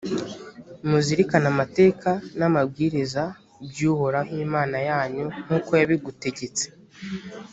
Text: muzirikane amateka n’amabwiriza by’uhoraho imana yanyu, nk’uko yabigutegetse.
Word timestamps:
muzirikane 0.89 1.47
amateka 1.53 2.09
n’amabwiriza 2.39 3.23
by’uhoraho 3.69 4.31
imana 4.45 4.77
yanyu, 4.89 5.25
nk’uko 5.43 5.71
yabigutegetse. 5.79 6.65